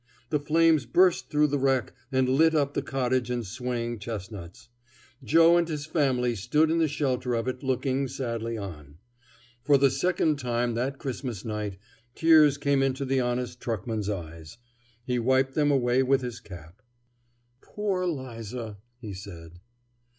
The 0.31 0.39
flames 0.39 0.87
burst 0.87 1.29
through 1.29 1.45
the 1.45 1.59
wreck 1.59 1.93
and 2.11 2.27
lit 2.27 2.55
up 2.55 2.73
the 2.73 2.81
cottage 2.81 3.29
and 3.29 3.45
swaying 3.45 3.99
chestnuts. 3.99 4.67
Joe 5.23 5.57
and 5.57 5.67
his 5.67 5.85
family 5.85 6.33
stood 6.33 6.71
in 6.71 6.79
the 6.79 6.87
shelter 6.87 7.35
of 7.35 7.47
it, 7.47 7.61
looking 7.61 8.07
sadly 8.07 8.57
on. 8.57 8.95
For 9.63 9.77
the 9.77 9.91
second 9.91 10.39
time 10.39 10.73
that 10.73 10.97
Christmas 10.97 11.45
night 11.45 11.77
tears 12.15 12.57
came 12.57 12.81
into 12.81 13.05
the 13.05 13.19
honest 13.19 13.61
truckman's 13.61 14.09
eyes. 14.09 14.57
He 15.05 15.19
wiped 15.19 15.53
them 15.53 15.69
away 15.69 16.01
with 16.01 16.21
his 16.21 16.39
cap. 16.39 16.81
"Poor 17.61 18.07
'Liza!" 18.07 18.79
he 18.97 19.13
said. 19.13 19.59